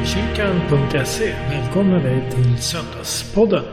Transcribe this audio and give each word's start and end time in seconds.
Pingstkyrkan.se 0.00 1.32
välkomnar 1.32 2.02
dig 2.02 2.30
till 2.30 2.62
Söndagspodden. 2.62 3.64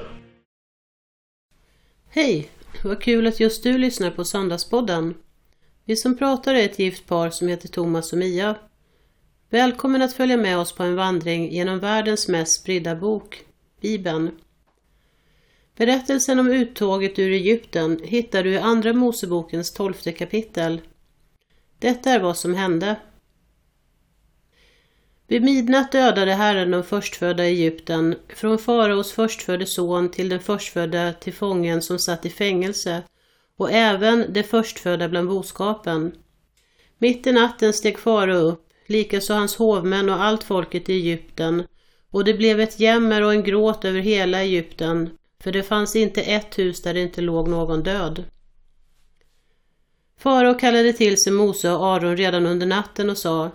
Hej! 2.10 2.50
Vad 2.84 3.02
kul 3.02 3.28
att 3.28 3.40
just 3.40 3.64
du 3.64 3.78
lyssnar 3.78 4.12
på 4.12 4.26
Söndagspodden. 4.26 5.14
Vi 5.86 5.96
som 5.96 6.18
pratar 6.18 6.56
är 6.56 6.66
ett 6.66 6.80
gift 6.80 7.08
par 7.08 7.30
som 7.30 7.48
heter 7.48 7.68
Thomas 7.68 8.14
och 8.14 8.20
Mia. 8.20 8.56
Välkommen 9.50 10.02
att 10.02 10.14
följa 10.14 10.38
med 10.38 10.58
oss 10.58 10.72
på 10.72 10.84
en 10.84 10.96
vandring 10.96 11.52
genom 11.52 11.80
världens 11.80 12.28
mest 12.28 12.62
spridda 12.62 12.96
bok, 12.96 13.46
Bibeln. 13.82 14.32
Berättelsen 15.78 16.40
om 16.40 16.48
uttåget 16.48 17.20
ur 17.20 17.32
Egypten 17.32 18.00
hittar 18.04 18.44
du 18.44 18.54
i 18.54 18.58
Andra 18.58 18.94
Mosebokens 18.94 19.74
tolfte 19.74 20.12
kapitel. 20.12 20.82
Detta 21.80 22.10
är 22.12 22.20
vad 22.20 22.38
som 22.38 22.54
hände. 22.54 22.96
Vid 25.30 25.44
midnatt 25.44 25.92
dödade 25.92 26.34
Herren 26.34 26.72
de 26.72 26.84
förstfödda 26.84 27.46
i 27.46 27.48
Egypten, 27.48 28.16
från 28.30 28.58
faraos 28.60 29.12
förstfödde 29.12 29.66
son 29.66 30.12
till 30.12 30.30
den 30.30 30.40
förstfödda 30.40 31.14
till 31.14 31.34
fången 31.34 31.82
som 31.82 32.00
satt 32.00 32.26
i 32.26 32.30
fängelse, 32.30 33.04
och 33.58 33.72
även 33.72 34.34
det 34.34 34.44
förstfödda 34.44 35.10
bland 35.10 35.28
boskapen. 35.28 36.16
Mitt 36.98 37.28
i 37.28 37.32
natten 37.32 37.74
steg 37.74 38.00
farao 38.00 38.38
upp, 38.38 38.70
likaså 38.88 39.34
hans 39.34 39.56
hovmän 39.56 40.10
och 40.10 40.24
allt 40.24 40.44
folket 40.44 40.90
i 40.90 40.94
Egypten, 40.94 41.64
och 42.12 42.24
det 42.24 42.34
blev 42.34 42.60
ett 42.60 42.80
jämmer 42.80 43.22
och 43.22 43.34
en 43.34 43.44
gråt 43.44 43.86
över 43.86 44.00
hela 44.00 44.42
Egypten, 44.42 45.10
för 45.44 45.52
det 45.52 45.64
fanns 45.64 45.96
inte 45.96 46.22
ett 46.22 46.60
hus 46.60 46.82
där 46.82 46.94
det 46.94 47.02
inte 47.02 47.22
låg 47.22 47.48
någon 47.48 47.84
död. 47.84 48.24
Farao 50.20 50.54
kallade 50.54 50.94
till 50.94 51.18
sig 51.18 51.34
Mose 51.34 51.72
och 51.72 51.86
Aron 51.86 52.18
redan 52.18 52.46
under 52.46 52.68
natten 52.68 53.10
och 53.10 53.18
sa 53.18 53.52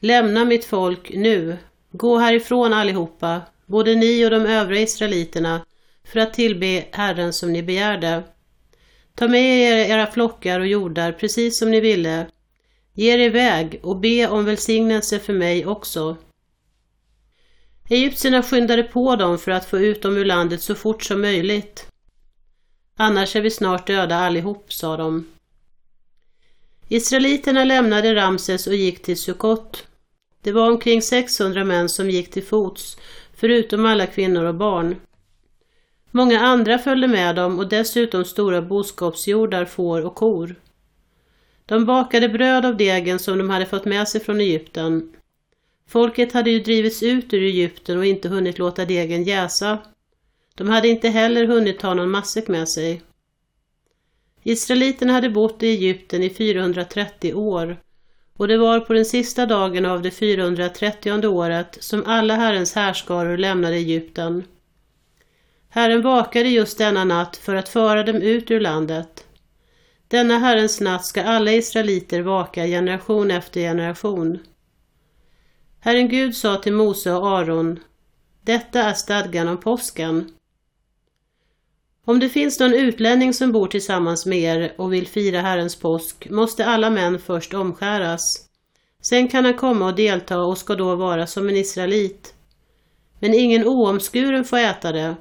Lämna 0.00 0.44
mitt 0.44 0.64
folk 0.64 1.10
nu, 1.14 1.56
gå 1.92 2.18
härifrån 2.18 2.72
allihopa, 2.72 3.42
både 3.66 3.94
ni 3.94 4.26
och 4.26 4.30
de 4.30 4.46
övriga 4.46 4.82
israeliterna, 4.82 5.66
för 6.04 6.20
att 6.20 6.34
tillbe 6.34 6.84
Herren 6.92 7.32
som 7.32 7.52
ni 7.52 7.62
begärde. 7.62 8.22
Ta 9.14 9.28
med 9.28 9.58
er 9.58 9.76
era 9.76 10.06
flockar 10.06 10.60
och 10.60 10.66
jordar 10.66 11.12
precis 11.12 11.58
som 11.58 11.70
ni 11.70 11.80
ville. 11.80 12.26
Ge 12.94 13.14
er 13.14 13.18
iväg 13.18 13.80
och 13.82 13.96
be 13.96 14.28
om 14.28 14.44
välsignelse 14.44 15.18
för 15.18 15.32
mig 15.32 15.66
också. 15.66 16.16
Egyptierna 17.88 18.42
skyndade 18.42 18.82
på 18.82 19.16
dem 19.16 19.38
för 19.38 19.50
att 19.50 19.64
få 19.64 19.78
ut 19.78 20.02
dem 20.02 20.16
ur 20.16 20.24
landet 20.24 20.62
så 20.62 20.74
fort 20.74 21.02
som 21.02 21.20
möjligt. 21.20 21.86
Annars 22.96 23.36
är 23.36 23.40
vi 23.40 23.50
snart 23.50 23.86
döda 23.86 24.16
allihop, 24.16 24.72
sa 24.72 24.96
de. 24.96 25.26
Israeliterna 26.88 27.64
lämnade 27.64 28.14
Ramses 28.14 28.66
och 28.66 28.74
gick 28.74 29.02
till 29.02 29.16
Sukkot. 29.16 29.86
Det 30.42 30.52
var 30.52 30.70
omkring 30.70 31.02
600 31.02 31.64
män 31.64 31.88
som 31.88 32.10
gick 32.10 32.30
till 32.30 32.44
fots, 32.44 32.96
förutom 33.36 33.86
alla 33.86 34.06
kvinnor 34.06 34.44
och 34.44 34.54
barn. 34.54 34.96
Många 36.10 36.40
andra 36.40 36.78
följde 36.78 37.08
med 37.08 37.36
dem 37.36 37.58
och 37.58 37.68
dessutom 37.68 38.24
stora 38.24 38.62
boskapsjordar, 38.62 39.64
får 39.64 40.06
och 40.06 40.14
kor. 40.14 40.54
De 41.66 41.84
bakade 41.84 42.28
bröd 42.28 42.66
av 42.66 42.76
degen 42.76 43.18
som 43.18 43.38
de 43.38 43.50
hade 43.50 43.66
fått 43.66 43.84
med 43.84 44.08
sig 44.08 44.20
från 44.20 44.40
Egypten. 44.40 45.12
Folket 45.88 46.32
hade 46.32 46.50
ju 46.50 46.60
drivits 46.60 47.02
ut 47.02 47.34
ur 47.34 47.42
Egypten 47.42 47.98
och 47.98 48.06
inte 48.06 48.28
hunnit 48.28 48.58
låta 48.58 48.84
degen 48.84 49.24
jäsa. 49.24 49.78
De 50.54 50.68
hade 50.68 50.88
inte 50.88 51.08
heller 51.08 51.46
hunnit 51.46 51.78
ta 51.78 51.94
någon 51.94 52.10
matsäck 52.10 52.48
med 52.48 52.68
sig. 52.68 53.02
Israeliterna 54.46 55.12
hade 55.12 55.30
bott 55.30 55.62
i 55.62 55.66
Egypten 55.66 56.22
i 56.22 56.30
430 56.30 57.34
år 57.34 57.76
och 58.38 58.48
det 58.48 58.58
var 58.58 58.80
på 58.80 58.92
den 58.92 59.04
sista 59.04 59.46
dagen 59.46 59.86
av 59.86 60.02
det 60.02 60.10
430 60.10 61.26
året 61.26 61.76
som 61.80 62.04
alla 62.06 62.34
Herrens 62.34 62.74
härskaror 62.74 63.36
lämnade 63.36 63.76
Egypten. 63.76 64.44
Herren 65.68 66.02
vakade 66.02 66.48
just 66.48 66.78
denna 66.78 67.04
natt 67.04 67.36
för 67.36 67.54
att 67.54 67.68
föra 67.68 68.02
dem 68.02 68.16
ut 68.16 68.50
ur 68.50 68.60
landet. 68.60 69.24
Denna 70.08 70.38
Herrens 70.38 70.80
natt 70.80 71.04
ska 71.04 71.22
alla 71.22 71.52
israeliter 71.52 72.20
vaka 72.20 72.66
generation 72.66 73.30
efter 73.30 73.60
generation. 73.60 74.38
Herren 75.80 76.08
Gud 76.08 76.36
sa 76.36 76.56
till 76.56 76.72
Mose 76.72 77.12
och 77.12 77.28
Aron, 77.28 77.80
detta 78.40 78.82
är 78.82 78.94
stadgan 78.94 79.48
om 79.48 79.60
påsken. 79.60 80.30
Om 82.06 82.20
det 82.20 82.28
finns 82.28 82.60
någon 82.60 82.74
utlänning 82.74 83.34
som 83.34 83.52
bor 83.52 83.66
tillsammans 83.66 84.26
med 84.26 84.38
er 84.38 84.74
och 84.76 84.92
vill 84.92 85.06
fira 85.06 85.40
Herrens 85.40 85.76
påsk 85.76 86.30
måste 86.30 86.66
alla 86.66 86.90
män 86.90 87.18
först 87.18 87.54
omskäras. 87.54 88.48
Sen 89.02 89.28
kan 89.28 89.44
han 89.44 89.54
komma 89.54 89.86
och 89.86 89.94
delta 89.94 90.40
och 90.40 90.58
ska 90.58 90.74
då 90.74 90.96
vara 90.96 91.26
som 91.26 91.48
en 91.48 91.56
israelit. 91.56 92.34
Men 93.18 93.34
ingen 93.34 93.66
oomskuren 93.66 94.44
får 94.44 94.58
äta 94.58 94.92
det. 94.92 95.14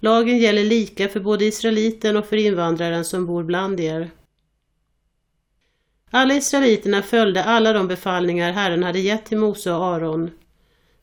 Lagen 0.00 0.38
gäller 0.38 0.64
lika 0.64 1.08
för 1.08 1.20
både 1.20 1.44
israeliten 1.44 2.16
och 2.16 2.26
för 2.26 2.36
invandraren 2.36 3.04
som 3.04 3.26
bor 3.26 3.44
bland 3.44 3.80
er. 3.80 4.10
Alla 6.10 6.34
israeliterna 6.34 7.02
följde 7.02 7.44
alla 7.44 7.72
de 7.72 7.88
befallningar 7.88 8.52
Herren 8.52 8.82
hade 8.82 8.98
gett 8.98 9.26
till 9.26 9.38
Mose 9.38 9.72
och 9.72 9.84
Aron. 9.84 10.30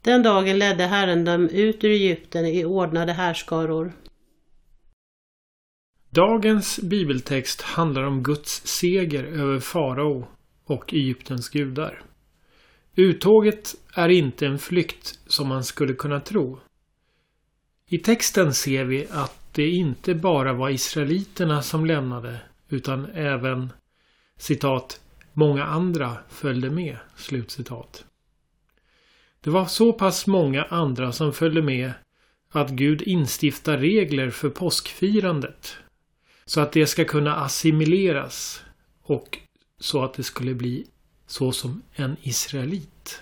Den 0.01 0.23
dagen 0.23 0.59
ledde 0.59 0.83
Herren 0.83 1.25
dem 1.25 1.49
ut 1.49 1.83
ur 1.83 1.91
Egypten 1.91 2.45
i 2.45 2.65
ordnade 2.65 3.13
härskaror. 3.13 3.93
Dagens 6.17 6.79
bibeltext 6.79 7.61
handlar 7.61 8.03
om 8.03 8.23
Guds 8.23 8.67
seger 8.67 9.23
över 9.23 9.59
farao 9.59 10.27
och 10.65 10.93
Egyptens 10.93 11.49
gudar. 11.49 12.01
Uttåget 12.95 13.75
är 13.93 14.09
inte 14.09 14.45
en 14.45 14.59
flykt 14.59 15.19
som 15.27 15.47
man 15.47 15.63
skulle 15.63 15.93
kunna 15.93 16.19
tro. 16.19 16.59
I 17.89 17.97
texten 17.97 18.53
ser 18.53 18.85
vi 18.85 19.07
att 19.11 19.53
det 19.53 19.69
inte 19.69 20.15
bara 20.15 20.53
var 20.53 20.69
israeliterna 20.69 21.61
som 21.61 21.85
lämnade 21.85 22.41
utan 22.69 23.05
även 23.05 23.73
citat 24.37 25.01
många 25.33 25.65
andra 25.65 26.17
följde 26.29 26.69
med. 26.69 26.97
Slutcitat. 27.15 28.05
Det 29.41 29.49
var 29.49 29.65
så 29.65 29.93
pass 29.93 30.27
många 30.27 30.63
andra 30.63 31.11
som 31.11 31.33
följde 31.33 31.61
med 31.61 31.93
att 32.49 32.69
Gud 32.69 33.01
instiftar 33.01 33.77
regler 33.77 34.29
för 34.29 34.49
påskfirandet 34.49 35.77
så 36.47 36.61
att 36.61 36.71
det 36.71 36.87
ska 36.87 37.05
kunna 37.05 37.35
assimileras 37.35 38.63
och 39.01 39.37
så 39.79 40.03
att 40.03 40.13
det 40.13 40.23
skulle 40.23 40.53
bli 40.53 40.87
så 41.27 41.51
som 41.51 41.81
en 41.95 42.17
israelit. 42.21 43.21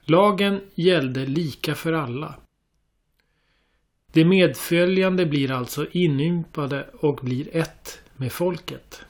Lagen 0.00 0.60
gällde 0.74 1.26
lika 1.26 1.74
för 1.74 1.92
alla. 1.92 2.34
De 4.12 4.24
medföljande 4.24 5.26
blir 5.26 5.50
alltså 5.50 5.86
inympade 5.90 6.88
och 6.92 7.20
blir 7.22 7.56
ett 7.56 8.00
med 8.16 8.32
folket. 8.32 9.02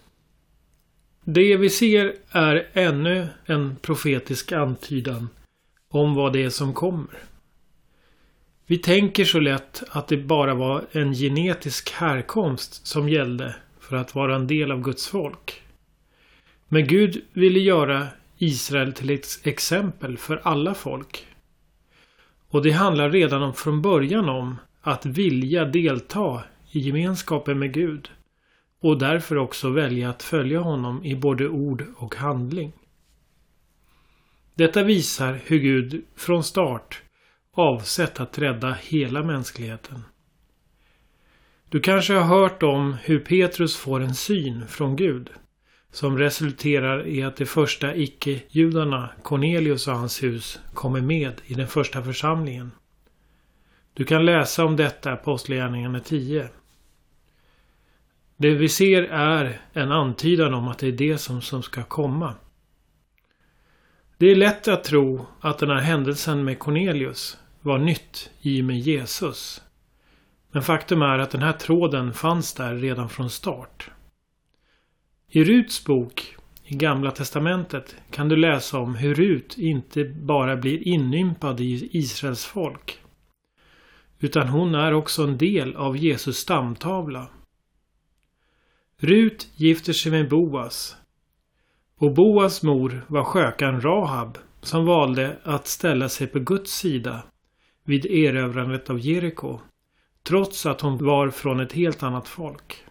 Det 1.24 1.56
vi 1.56 1.70
ser 1.70 2.16
är 2.30 2.68
ännu 2.72 3.28
en 3.44 3.76
profetisk 3.76 4.52
antydan 4.52 5.28
om 5.88 6.14
vad 6.14 6.32
det 6.32 6.42
är 6.42 6.50
som 6.50 6.74
kommer. 6.74 7.18
Vi 8.72 8.78
tänker 8.78 9.24
så 9.24 9.40
lätt 9.40 9.82
att 9.90 10.08
det 10.08 10.16
bara 10.16 10.54
var 10.54 10.84
en 10.92 11.12
genetisk 11.12 11.90
härkomst 11.90 12.86
som 12.86 13.08
gällde 13.08 13.54
för 13.80 13.96
att 13.96 14.14
vara 14.14 14.36
en 14.36 14.46
del 14.46 14.72
av 14.72 14.82
Guds 14.82 15.08
folk. 15.08 15.62
Men 16.68 16.86
Gud 16.86 17.24
ville 17.32 17.60
göra 17.60 18.06
Israel 18.38 18.92
till 18.92 19.10
ett 19.10 19.40
exempel 19.42 20.18
för 20.18 20.40
alla 20.44 20.74
folk. 20.74 21.26
Och 22.48 22.62
det 22.62 22.70
handlar 22.70 23.10
redan 23.10 23.42
om 23.42 23.54
från 23.54 23.82
början 23.82 24.28
om 24.28 24.56
att 24.80 25.06
vilja 25.06 25.64
delta 25.64 26.42
i 26.70 26.78
gemenskapen 26.78 27.58
med 27.58 27.72
Gud 27.74 28.10
och 28.80 28.98
därför 28.98 29.38
också 29.38 29.70
välja 29.70 30.10
att 30.10 30.22
följa 30.22 30.60
honom 30.60 31.04
i 31.04 31.16
både 31.16 31.48
ord 31.48 31.84
och 31.96 32.14
handling. 32.14 32.72
Detta 34.54 34.82
visar 34.82 35.40
hur 35.44 35.58
Gud 35.58 36.04
från 36.16 36.44
start 36.44 37.02
avsett 37.56 38.20
att 38.20 38.38
rädda 38.38 38.76
hela 38.82 39.22
mänskligheten. 39.22 40.04
Du 41.68 41.80
kanske 41.80 42.14
har 42.14 42.38
hört 42.40 42.62
om 42.62 42.96
hur 43.02 43.18
Petrus 43.18 43.76
får 43.76 44.00
en 44.00 44.14
syn 44.14 44.66
från 44.68 44.96
Gud 44.96 45.30
som 45.90 46.18
resulterar 46.18 47.06
i 47.06 47.22
att 47.22 47.36
de 47.36 47.46
första 47.46 47.94
icke-judarna, 47.94 49.10
Cornelius 49.22 49.88
och 49.88 49.94
hans 49.94 50.22
hus, 50.22 50.60
kommer 50.74 51.00
med 51.00 51.40
i 51.46 51.54
den 51.54 51.68
första 51.68 52.02
församlingen. 52.02 52.70
Du 53.94 54.04
kan 54.04 54.26
läsa 54.26 54.64
om 54.64 54.76
detta 54.76 55.10
i 55.10 55.12
Apostlagärningarna 55.12 56.00
10. 56.00 56.48
Det 58.36 58.54
vi 58.54 58.68
ser 58.68 59.02
är 59.02 59.60
en 59.72 59.92
antydan 59.92 60.54
om 60.54 60.68
att 60.68 60.78
det 60.78 60.86
är 60.86 60.92
det 60.92 61.18
som, 61.18 61.42
som 61.42 61.62
ska 61.62 61.82
komma. 61.82 62.34
Det 64.18 64.26
är 64.26 64.36
lätt 64.36 64.68
att 64.68 64.84
tro 64.84 65.26
att 65.40 65.58
den 65.58 65.70
här 65.70 65.80
händelsen 65.80 66.44
med 66.44 66.58
Cornelius 66.58 67.38
var 67.62 67.78
nytt 67.78 68.30
i 68.40 68.60
och 68.60 68.64
med 68.64 68.78
Jesus. 68.78 69.62
Men 70.52 70.62
faktum 70.62 71.02
är 71.02 71.18
att 71.18 71.30
den 71.30 71.42
här 71.42 71.52
tråden 71.52 72.12
fanns 72.12 72.54
där 72.54 72.74
redan 72.74 73.08
från 73.08 73.30
start. 73.30 73.90
I 75.28 75.44
Ruts 75.44 75.84
bok, 75.84 76.36
i 76.64 76.74
Gamla 76.74 77.10
Testamentet 77.10 77.96
kan 78.10 78.28
du 78.28 78.36
läsa 78.36 78.78
om 78.78 78.94
hur 78.94 79.14
Rut 79.14 79.58
inte 79.58 80.04
bara 80.04 80.56
blir 80.56 80.88
inympad 80.88 81.60
i 81.60 81.88
Israels 81.92 82.44
folk. 82.44 82.98
Utan 84.18 84.48
hon 84.48 84.74
är 84.74 84.94
också 84.94 85.22
en 85.22 85.38
del 85.38 85.76
av 85.76 85.96
Jesus 85.96 86.36
stamtavla. 86.36 87.28
Rut 88.98 89.48
gifter 89.56 89.92
sig 89.92 90.12
med 90.12 90.28
Boas. 90.28 90.96
Och 91.96 92.14
Boas 92.14 92.62
mor 92.62 93.04
var 93.08 93.24
skökan 93.24 93.80
Rahab 93.80 94.38
som 94.60 94.86
valde 94.86 95.38
att 95.42 95.66
ställa 95.66 96.08
sig 96.08 96.26
på 96.26 96.38
Guds 96.38 96.72
sida 96.72 97.22
vid 97.84 98.06
erövrandet 98.06 98.90
av 98.90 99.00
Jeriko. 99.00 99.60
Trots 100.22 100.66
att 100.66 100.80
hon 100.80 101.04
var 101.04 101.30
från 101.30 101.60
ett 101.60 101.72
helt 101.72 102.02
annat 102.02 102.28
folk. 102.28 102.84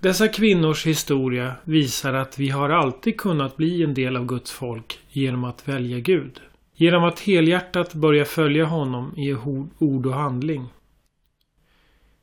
Dessa 0.00 0.28
kvinnors 0.28 0.86
historia 0.86 1.54
visar 1.64 2.14
att 2.14 2.38
vi 2.38 2.48
har 2.48 2.70
alltid 2.70 3.16
kunnat 3.20 3.56
bli 3.56 3.82
en 3.82 3.94
del 3.94 4.16
av 4.16 4.26
Guds 4.26 4.50
folk 4.50 4.98
genom 5.08 5.44
att 5.44 5.68
välja 5.68 5.98
Gud. 5.98 6.40
Genom 6.74 7.04
att 7.04 7.20
helhjärtat 7.20 7.94
börja 7.94 8.24
följa 8.24 8.64
honom 8.64 9.14
i 9.16 9.34
ord 9.78 10.06
och 10.06 10.14
handling. 10.14 10.66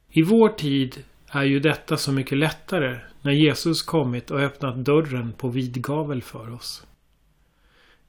I 0.10 0.22
vår 0.22 0.50
tid 0.50 1.04
är 1.28 1.44
ju 1.44 1.60
detta 1.60 1.98
så 1.98 2.12
mycket 2.12 2.38
lättare 2.38 3.00
när 3.22 3.32
Jesus 3.32 3.82
kommit 3.84 4.32
och 4.32 4.40
öppnat 4.40 4.76
dörren 4.76 5.34
på 5.38 5.50
vid 5.50 5.82
gavel 5.84 6.22
för 6.22 6.54
oss. 6.54 6.86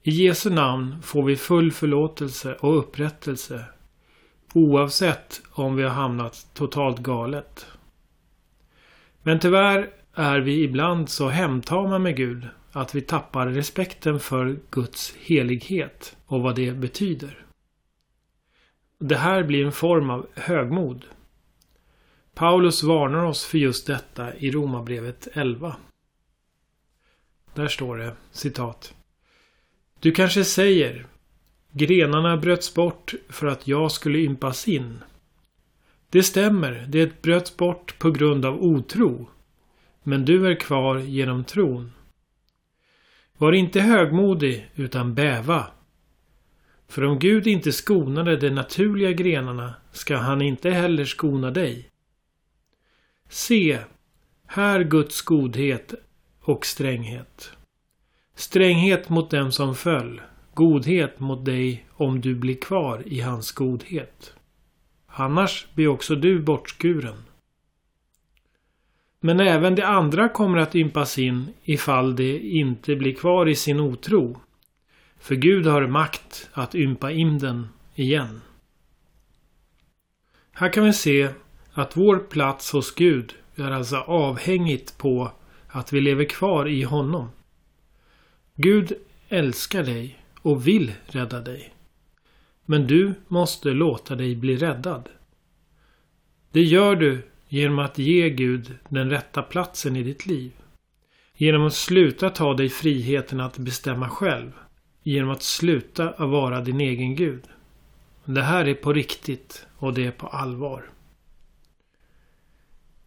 I 0.06 0.10
Jesu 0.10 0.50
namn 0.50 1.02
får 1.02 1.22
vi 1.22 1.36
full 1.36 1.72
förlåtelse 1.72 2.54
och 2.54 2.78
upprättelse 2.78 3.64
oavsett 4.54 5.42
om 5.50 5.76
vi 5.76 5.82
har 5.82 5.90
hamnat 5.90 6.46
totalt 6.54 6.98
galet. 6.98 7.66
Men 9.22 9.40
tyvärr 9.40 9.90
är 10.14 10.40
vi 10.40 10.62
ibland 10.62 11.08
så 11.08 11.28
hemtama 11.28 11.98
med 11.98 12.16
Gud 12.16 12.48
att 12.72 12.94
vi 12.94 13.00
tappar 13.00 13.46
respekten 13.46 14.20
för 14.20 14.58
Guds 14.70 15.14
helighet 15.16 16.16
och 16.26 16.40
vad 16.40 16.56
det 16.56 16.72
betyder. 16.72 17.46
Det 18.98 19.16
här 19.16 19.42
blir 19.42 19.66
en 19.66 19.72
form 19.72 20.10
av 20.10 20.26
högmod. 20.34 21.04
Paulus 22.34 22.82
varnar 22.82 23.24
oss 23.24 23.44
för 23.44 23.58
just 23.58 23.86
detta 23.86 24.36
i 24.36 24.50
Romarbrevet 24.50 25.28
11. 25.32 25.76
Där 27.54 27.68
står 27.68 27.96
det 27.96 28.16
citat. 28.32 28.94
Du 30.00 30.12
kanske 30.12 30.44
säger 30.44 31.06
Grenarna 31.72 32.36
bröts 32.36 32.74
bort 32.74 33.14
för 33.28 33.46
att 33.46 33.68
jag 33.68 33.92
skulle 33.92 34.18
ympas 34.18 34.68
in. 34.68 34.98
Det 36.10 36.22
stämmer, 36.22 36.86
det 36.88 37.22
bröts 37.22 37.56
bort 37.56 37.98
på 37.98 38.10
grund 38.10 38.44
av 38.44 38.62
otro. 38.62 39.28
Men 40.02 40.24
du 40.24 40.46
är 40.46 40.54
kvar 40.54 40.98
genom 40.98 41.44
tron. 41.44 41.92
Var 43.38 43.52
inte 43.52 43.80
högmodig 43.80 44.70
utan 44.74 45.14
bäva. 45.14 45.66
För 46.88 47.04
om 47.04 47.18
Gud 47.18 47.46
inte 47.46 47.72
skonade 47.72 48.36
de 48.36 48.50
naturliga 48.50 49.12
grenarna 49.12 49.74
ska 49.92 50.16
han 50.16 50.42
inte 50.42 50.70
heller 50.70 51.04
skona 51.04 51.50
dig. 51.50 51.90
Se, 53.28 53.78
här 54.46 54.84
Guds 54.84 55.22
godhet 55.22 55.94
och 56.40 56.66
stränghet. 56.66 57.55
Stränghet 58.38 59.08
mot 59.08 59.30
dem 59.30 59.52
som 59.52 59.74
föll, 59.74 60.20
godhet 60.54 61.20
mot 61.20 61.44
dig 61.44 61.86
om 61.92 62.20
du 62.20 62.34
blir 62.34 62.60
kvar 62.60 63.02
i 63.06 63.20
hans 63.20 63.52
godhet. 63.52 64.34
Annars 65.06 65.66
blir 65.74 65.88
också 65.88 66.14
du 66.14 66.42
bortskuren. 66.42 67.16
Men 69.20 69.40
även 69.40 69.74
de 69.74 69.82
andra 69.82 70.28
kommer 70.28 70.58
att 70.58 70.74
ympas 70.74 71.18
in 71.18 71.46
ifall 71.64 72.16
de 72.16 72.38
inte 72.38 72.96
blir 72.96 73.14
kvar 73.14 73.48
i 73.48 73.54
sin 73.54 73.80
otro. 73.80 74.40
För 75.18 75.34
Gud 75.34 75.66
har 75.66 75.86
makt 75.86 76.50
att 76.52 76.74
ympa 76.74 77.10
in 77.10 77.38
den 77.38 77.68
igen. 77.94 78.40
Här 80.52 80.72
kan 80.72 80.84
vi 80.84 80.92
se 80.92 81.28
att 81.72 81.96
vår 81.96 82.18
plats 82.18 82.72
hos 82.72 82.94
Gud 82.94 83.34
är 83.54 83.70
alltså 83.70 83.96
avhängigt 83.96 84.98
på 84.98 85.32
att 85.68 85.92
vi 85.92 86.00
lever 86.00 86.24
kvar 86.24 86.68
i 86.68 86.82
honom. 86.82 87.28
Gud 88.58 88.92
älskar 89.28 89.82
dig 89.82 90.18
och 90.42 90.66
vill 90.66 90.92
rädda 91.06 91.40
dig. 91.40 91.74
Men 92.64 92.86
du 92.86 93.14
måste 93.28 93.68
låta 93.68 94.14
dig 94.14 94.36
bli 94.36 94.56
räddad. 94.56 95.08
Det 96.52 96.62
gör 96.62 96.96
du 96.96 97.22
genom 97.48 97.78
att 97.78 97.98
ge 97.98 98.30
Gud 98.30 98.74
den 98.88 99.10
rätta 99.10 99.42
platsen 99.42 99.96
i 99.96 100.02
ditt 100.02 100.26
liv. 100.26 100.52
Genom 101.34 101.66
att 101.66 101.74
sluta 101.74 102.30
ta 102.30 102.54
dig 102.54 102.68
friheten 102.68 103.40
att 103.40 103.58
bestämma 103.58 104.08
själv. 104.08 104.52
Genom 105.02 105.30
att 105.30 105.42
sluta 105.42 106.10
att 106.10 106.30
vara 106.30 106.60
din 106.60 106.80
egen 106.80 107.16
Gud. 107.16 107.42
Det 108.24 108.42
här 108.42 108.68
är 108.68 108.74
på 108.74 108.92
riktigt 108.92 109.66
och 109.76 109.94
det 109.94 110.06
är 110.06 110.10
på 110.10 110.26
allvar. 110.26 110.90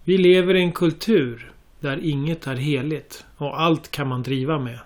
Vi 0.04 0.18
lever 0.18 0.56
i 0.56 0.62
en 0.62 0.72
kultur 0.72 1.52
där 1.80 1.98
inget 1.98 2.48
är 2.48 2.56
heligt 2.56 3.26
och 3.38 3.62
allt 3.62 3.92
kan 3.92 4.08
man 4.08 4.24
driva 4.24 4.60
med. 4.60 4.80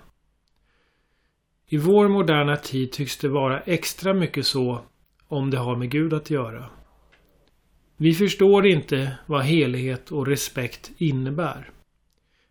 I 1.74 1.78
vår 1.78 2.08
moderna 2.08 2.56
tid 2.56 2.92
tycks 2.92 3.18
det 3.18 3.30
vara 3.30 3.60
extra 3.60 4.14
mycket 4.14 4.46
så 4.46 4.82
om 5.28 5.50
det 5.50 5.58
har 5.58 5.76
med 5.76 5.90
Gud 5.90 6.14
att 6.14 6.30
göra. 6.30 6.70
Vi 7.98 8.14
förstår 8.14 8.68
inte 8.68 9.18
vad 9.26 9.44
helighet 9.44 10.12
och 10.12 10.28
respekt 10.28 10.92
innebär. 10.98 11.70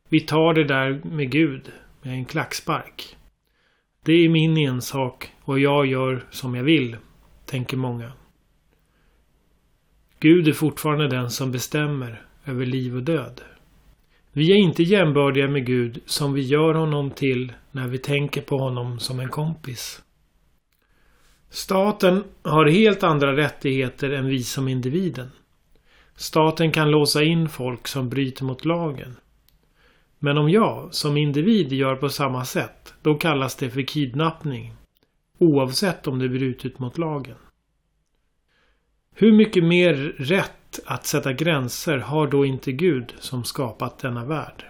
Vi 0.08 0.20
tar 0.20 0.54
det 0.54 0.64
där 0.64 1.02
med 1.04 1.30
Gud 1.30 1.72
med 2.02 2.14
en 2.14 2.24
klackspark. 2.24 3.16
Det 4.04 4.12
är 4.12 4.28
min 4.28 4.56
ensak 4.56 5.30
och 5.40 5.60
jag 5.60 5.86
gör 5.86 6.24
som 6.30 6.54
jag 6.54 6.64
vill, 6.64 6.96
tänker 7.46 7.76
många. 7.76 8.12
Gud 10.20 10.48
är 10.48 10.52
fortfarande 10.52 11.08
den 11.08 11.30
som 11.30 11.52
bestämmer 11.52 12.22
över 12.44 12.66
liv 12.66 12.96
och 12.96 13.02
död. 13.02 13.40
Vi 14.32 14.52
är 14.52 14.56
inte 14.56 14.82
jämbördiga 14.82 15.48
med 15.48 15.66
Gud 15.66 16.00
som 16.06 16.32
vi 16.32 16.40
gör 16.42 16.74
honom 16.74 17.10
till 17.10 17.52
när 17.70 17.88
vi 17.88 17.98
tänker 17.98 18.42
på 18.42 18.58
honom 18.58 18.98
som 18.98 19.20
en 19.20 19.28
kompis. 19.28 20.02
Staten 21.50 22.24
har 22.42 22.66
helt 22.66 23.02
andra 23.02 23.36
rättigheter 23.36 24.10
än 24.10 24.26
vi 24.26 24.42
som 24.42 24.68
individen. 24.68 25.30
Staten 26.16 26.72
kan 26.72 26.90
låsa 26.90 27.22
in 27.22 27.48
folk 27.48 27.88
som 27.88 28.08
bryter 28.08 28.44
mot 28.44 28.64
lagen. 28.64 29.16
Men 30.18 30.38
om 30.38 30.50
jag 30.50 30.94
som 30.94 31.16
individ 31.16 31.72
gör 31.72 31.96
på 31.96 32.08
samma 32.08 32.44
sätt, 32.44 32.94
då 33.02 33.14
kallas 33.14 33.56
det 33.56 33.70
för 33.70 33.82
kidnappning. 33.82 34.74
Oavsett 35.38 36.06
om 36.06 36.18
det 36.18 36.28
brutit 36.28 36.78
mot 36.78 36.98
lagen. 36.98 37.36
Hur 39.14 39.32
mycket 39.32 39.64
mer 39.64 39.94
rätt 40.18 40.80
att 40.86 41.06
sätta 41.06 41.32
gränser 41.32 41.98
har 41.98 42.26
då 42.26 42.46
inte 42.46 42.72
Gud 42.72 43.14
som 43.18 43.44
skapat 43.44 43.98
denna 43.98 44.24
värld? 44.24 44.64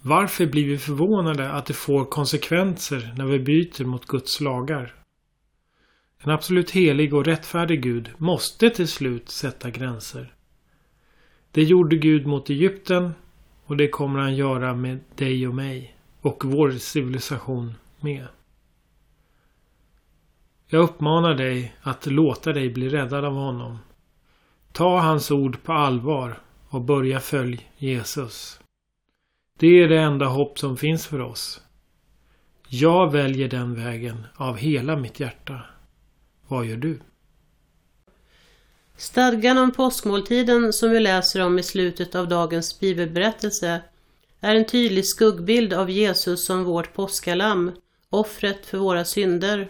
Varför 0.00 0.46
blir 0.46 0.66
vi 0.66 0.78
förvånade 0.78 1.52
att 1.52 1.66
det 1.66 1.74
får 1.74 2.04
konsekvenser 2.04 3.14
när 3.16 3.26
vi 3.26 3.38
bryter 3.38 3.84
mot 3.84 4.06
Guds 4.06 4.40
lagar? 4.40 4.94
En 6.18 6.30
absolut 6.30 6.70
helig 6.70 7.14
och 7.14 7.24
rättfärdig 7.24 7.82
Gud 7.82 8.10
måste 8.16 8.70
till 8.70 8.88
slut 8.88 9.30
sätta 9.30 9.70
gränser. 9.70 10.34
Det 11.52 11.62
gjorde 11.62 11.96
Gud 11.96 12.26
mot 12.26 12.50
Egypten 12.50 13.12
och 13.66 13.76
det 13.76 13.88
kommer 13.88 14.20
han 14.20 14.36
göra 14.36 14.74
med 14.74 15.00
dig 15.14 15.48
och 15.48 15.54
mig 15.54 15.96
och 16.20 16.44
vår 16.44 16.70
civilisation 16.70 17.74
med. 18.00 18.26
Jag 20.72 20.82
uppmanar 20.82 21.34
dig 21.34 21.74
att 21.82 22.06
låta 22.06 22.52
dig 22.52 22.70
bli 22.70 22.88
räddad 22.88 23.24
av 23.24 23.32
honom. 23.32 23.78
Ta 24.72 25.00
hans 25.00 25.30
ord 25.30 25.62
på 25.62 25.72
allvar 25.72 26.38
och 26.68 26.80
börja 26.80 27.20
följ 27.20 27.70
Jesus. 27.76 28.60
Det 29.58 29.82
är 29.82 29.88
det 29.88 29.98
enda 30.00 30.26
hopp 30.26 30.58
som 30.58 30.76
finns 30.76 31.06
för 31.06 31.20
oss. 31.20 31.60
Jag 32.68 33.12
väljer 33.12 33.48
den 33.48 33.74
vägen 33.74 34.26
av 34.36 34.56
hela 34.56 34.96
mitt 34.96 35.20
hjärta. 35.20 35.60
Vad 36.48 36.66
gör 36.66 36.76
du? 36.76 37.00
Stadgan 38.96 39.58
om 39.58 39.72
påskmåltiden 39.72 40.72
som 40.72 40.90
vi 40.90 41.00
läser 41.00 41.46
om 41.46 41.58
i 41.58 41.62
slutet 41.62 42.14
av 42.14 42.28
dagens 42.28 42.80
bibelberättelse 42.80 43.82
är 44.40 44.54
en 44.54 44.66
tydlig 44.66 45.06
skuggbild 45.06 45.72
av 45.72 45.90
Jesus 45.90 46.46
som 46.46 46.64
vårt 46.64 46.94
påskalamm, 46.94 47.72
offret 48.10 48.66
för 48.66 48.78
våra 48.78 49.04
synder. 49.04 49.68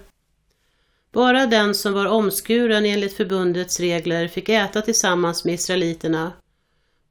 Bara 1.13 1.47
den 1.47 1.75
som 1.75 1.93
var 1.93 2.07
omskuren 2.07 2.87
enligt 2.87 3.17
förbundets 3.17 3.81
regler 3.81 4.29
fick 4.29 4.49
äta 4.49 4.83
tillsammans 4.83 5.45
med 5.45 5.55
israeliterna, 5.55 6.33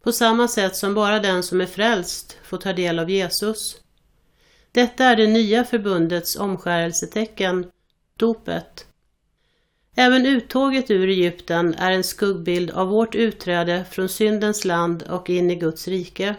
på 0.04 0.12
samma 0.12 0.48
sätt 0.48 0.76
som 0.76 0.94
bara 0.94 1.20
den 1.20 1.44
som 1.44 1.62
är 1.62 1.66
frälst 1.66 2.38
får 2.44 2.58
ta 2.58 2.74
del 2.74 3.00
av 3.00 3.10
Jesus. 3.10 3.78
Detta 4.72 5.06
är 5.06 5.16
det 5.16 5.28
nya 5.28 5.64
förbundets 5.64 6.36
omskärelsetecken, 6.36 7.72
dopet. 8.18 8.86
Även 9.96 10.26
uttåget 10.26 10.92
ur 10.92 11.10
Egypten 11.10 11.74
är 11.74 11.92
en 11.92 12.04
skuggbild 12.04 12.72
av 12.72 12.88
vårt 12.88 13.16
utträde 13.16 13.86
från 13.92 14.10
syndens 14.10 14.66
land 14.66 15.04
och 15.04 15.30
in 15.30 15.52
i 15.52 15.56
Guds 15.56 15.88
rike. 15.88 16.36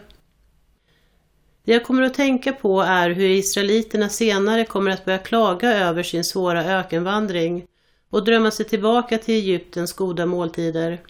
Det 1.71 1.75
jag 1.75 1.85
kommer 1.85 2.03
att 2.03 2.15
tänka 2.15 2.53
på 2.53 2.81
är 2.81 3.11
hur 3.11 3.29
israeliterna 3.29 4.09
senare 4.09 4.65
kommer 4.65 4.91
att 4.91 5.05
börja 5.05 5.19
klaga 5.19 5.79
över 5.79 6.03
sin 6.03 6.25
svåra 6.25 6.65
ökenvandring 6.65 7.67
och 8.11 8.25
drömma 8.25 8.51
sig 8.51 8.67
tillbaka 8.67 9.19
till 9.19 9.35
Egyptens 9.35 9.93
goda 9.93 10.27
måltider. 10.27 11.03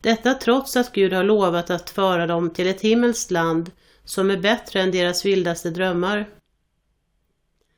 Detta 0.00 0.34
trots 0.34 0.76
att 0.76 0.92
Gud 0.92 1.12
har 1.12 1.24
lovat 1.24 1.70
att 1.70 1.90
föra 1.90 2.26
dem 2.26 2.50
till 2.50 2.66
ett 2.66 2.80
himmelskt 2.80 3.30
land 3.30 3.70
som 4.04 4.30
är 4.30 4.36
bättre 4.36 4.80
än 4.80 4.90
deras 4.90 5.24
vildaste 5.24 5.70
drömmar. 5.70 6.28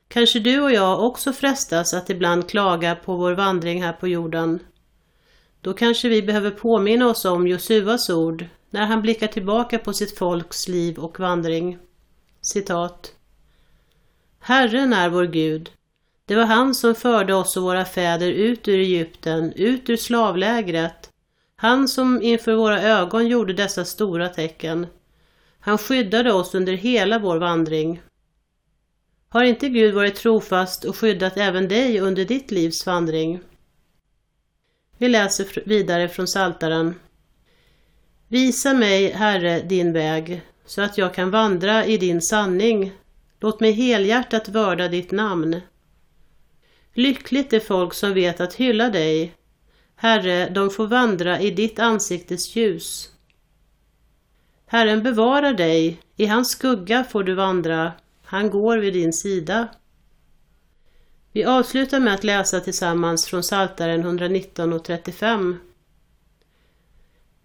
Kanske 0.09 0.39
du 0.41 0.61
och 0.61 0.73
jag 0.73 1.05
också 1.05 1.33
frestas 1.33 1.95
att 1.95 2.11
ibland 2.11 2.49
klaga 2.49 2.95
på 2.95 3.17
vår 3.17 3.33
vandring 3.33 3.83
här 3.83 3.93
på 3.93 4.09
jorden. 4.09 4.59
Då 5.61 5.73
kanske 5.73 6.09
vi 6.09 6.23
behöver 6.23 6.51
påminna 6.51 7.07
oss 7.07 7.25
om 7.25 7.47
Josuas 7.47 8.11
ord 8.11 8.47
när 8.71 8.87
han 8.87 9.03
blickar 9.03 9.27
tillbaka 9.27 9.79
på 9.79 9.93
sitt 9.93 10.19
folks 10.19 10.69
liv 10.69 10.99
och 10.99 11.21
vandring. 11.21 11.79
Citat. 12.45 13.13
Herren 14.41 14.93
är 14.93 15.09
vår 15.09 15.25
Gud. 15.25 15.71
Det 16.25 16.35
var 16.35 16.45
han 16.45 16.75
som 16.75 16.95
förde 16.95 17.35
oss 17.35 17.57
och 17.57 17.63
våra 17.63 17.85
fäder 17.85 18.31
ut 18.31 18.69
ur 18.69 18.79
Egypten, 18.79 19.53
ut 19.53 19.91
ur 19.91 19.97
slavlägret. 19.97 21.11
Han 21.57 21.89
som 21.89 22.23
inför 22.23 22.55
våra 22.55 22.83
ögon 22.83 23.27
gjorde 23.27 23.53
dessa 23.53 23.85
stora 23.85 24.29
tecken. 24.29 24.87
Han 25.61 25.79
skyddade 25.79 26.33
oss 26.33 26.55
under 26.55 26.73
hela 26.73 27.19
vår 27.19 27.37
vandring. 27.37 28.03
Har 29.29 29.45
inte 29.45 29.69
Gud 29.69 29.95
varit 29.95 30.17
trofast 30.17 30.85
och 30.85 30.97
skyddat 30.97 31.37
även 31.37 31.69
dig 31.69 32.01
under 32.01 32.25
ditt 32.25 32.51
livs 32.51 32.87
vandring? 32.87 33.41
Vi 34.99 35.09
läser 35.09 35.63
vidare 35.69 36.09
från 36.09 36.29
Saltaren. 36.29 36.95
Visa 38.29 38.75
mig, 38.75 39.13
Herre, 39.13 39.61
din 39.61 39.93
väg, 39.93 40.43
så 40.65 40.83
att 40.83 40.99
jag 40.99 41.15
kan 41.15 41.31
vandra 41.31 41.87
i 41.87 41.97
din 41.97 42.23
sanning. 42.23 42.93
Låt 43.41 43.61
mig 43.61 43.73
helhjärtat 43.73 44.49
vörda 44.49 44.89
ditt 44.89 45.11
namn. 45.11 45.61
Lyckligt 46.95 47.53
är 47.53 47.61
folk 47.61 47.95
som 47.95 48.15
vet 48.15 48.41
att 48.41 48.55
hylla 48.55 48.91
dig. 48.91 49.35
Herre, 49.97 50.49
de 50.49 50.71
får 50.71 50.87
vandra 50.87 51.41
i 51.41 51.51
ditt 51.51 51.79
ansiktes 51.79 52.57
ljus. 52.57 53.11
Herren 54.67 55.03
bevarar 55.03 55.53
dig, 55.53 56.01
i 56.17 56.27
hans 56.27 56.51
skugga 56.51 57.05
får 57.05 57.25
du 57.25 57.35
vandra, 57.35 57.93
han 58.25 58.51
går 58.51 58.79
vid 58.79 58.93
din 58.93 59.13
sida. 59.13 59.69
Vi 61.33 61.45
avslutar 61.45 62.01
med 62.01 62.15
att 62.15 62.25
läsa 62.25 62.61
tillsammans 62.61 63.27
från 63.27 63.43
Saltaren 63.43 64.01
119 64.01 64.73
och 64.73 64.85
35. 64.85 65.59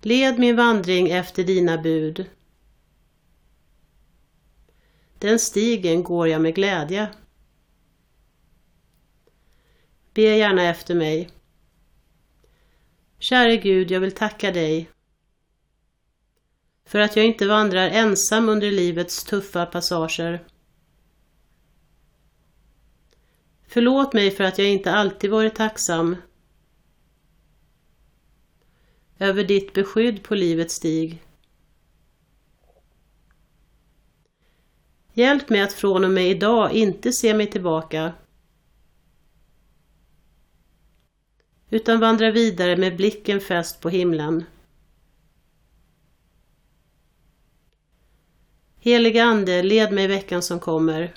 Led 0.02 0.40
min 0.40 0.56
vandring 0.56 1.10
efter 1.10 1.44
dina 1.44 1.78
bud. 1.78 2.26
Den 5.20 5.40
stigen 5.40 6.04
går 6.04 6.28
jag 6.28 6.42
med 6.42 6.56
glädje. 6.56 7.10
Be 10.14 10.22
gärna 10.22 10.64
efter 10.64 10.96
mig. 10.96 11.30
Käre 13.20 13.58
Gud, 13.58 13.92
jag 13.92 14.00
vill 14.00 14.12
tacka 14.12 14.52
dig 14.52 14.90
för 16.86 17.00
att 17.00 17.16
jag 17.16 17.26
inte 17.26 17.48
vandrar 17.48 17.90
ensam 17.90 18.50
under 18.50 18.72
livets 18.72 19.24
tuffa 19.24 19.66
passager. 19.66 20.44
Förlåt 23.68 24.14
mig 24.14 24.32
för 24.32 24.44
att 24.44 24.58
jag 24.58 24.68
inte 24.68 24.92
alltid 24.92 25.32
varit 25.32 25.56
tacksam 25.56 26.16
över 29.20 29.44
ditt 29.44 29.74
beskydd 29.74 30.24
på 30.24 30.36
livets 30.36 30.76
stig. 30.76 31.27
Hjälp 35.18 35.50
mig 35.50 35.62
att 35.62 35.74
från 35.74 36.04
och 36.04 36.12
med 36.12 36.30
idag 36.30 36.72
inte 36.72 37.12
se 37.12 37.34
mig 37.34 37.48
tillbaka 37.48 38.14
utan 41.70 42.00
vandra 42.00 42.32
vidare 42.32 42.78
med 42.78 42.98
blicken 42.98 43.40
fäst 43.40 43.82
på 43.82 43.90
himlen. 43.90 44.44
Heliga 48.80 49.24
Ande, 49.24 49.64
led 49.64 49.94
mig 49.94 50.08
veckan 50.08 50.42
som 50.42 50.60
kommer. 50.60 51.14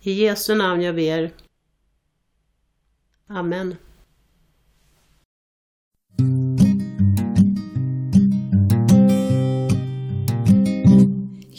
I 0.00 0.12
Jesu 0.12 0.54
namn 0.54 0.82
jag 0.82 0.94
ber. 0.94 1.32
Amen. 3.26 3.76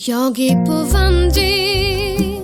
Jag 0.08 0.40
är 0.40 0.66
på 0.66 0.84
vandring 0.94 2.42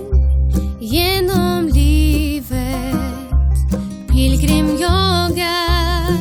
genom 0.80 1.68
livet. 1.68 2.96
Pilgrim 4.08 4.76
jag 4.80 5.38
är 5.38 6.16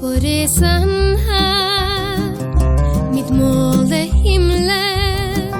på 0.00 0.06
resan 0.06 1.16
här. 1.28 2.18
Mitt 3.12 3.30
mål 3.30 3.92
är 3.92 4.12
himlen. 4.12 5.52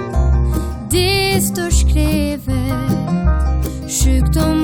Det 0.90 1.40
står 1.40 1.70
skrevet 1.70 2.52
Sjukdom 3.88 4.62